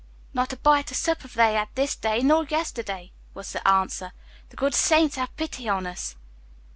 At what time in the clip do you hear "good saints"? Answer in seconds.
4.55-5.15